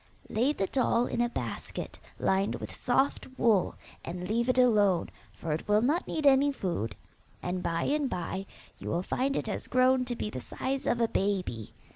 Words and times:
Lay 0.29 0.51
the 0.51 0.65
doll 0.65 1.05
in 1.05 1.21
a 1.21 1.29
basket 1.29 1.99
lined 2.17 2.55
with 2.55 2.73
soft 2.73 3.27
wool, 3.37 3.75
and 4.03 4.27
leave 4.27 4.49
it 4.49 4.57
alone, 4.57 5.11
for 5.31 5.53
it 5.53 5.67
will 5.67 5.83
not 5.83 6.07
need 6.07 6.25
any 6.25 6.51
food, 6.51 6.95
and 7.43 7.61
by 7.61 7.83
and 7.83 8.09
by 8.09 8.47
you 8.79 8.89
will 8.89 9.03
find 9.03 9.35
it 9.35 9.45
has 9.45 9.67
grown 9.67 10.03
to 10.05 10.15
be 10.15 10.31
the 10.31 10.41
size 10.41 10.87
of 10.87 11.01
a 11.01 11.07
baby. 11.07 11.75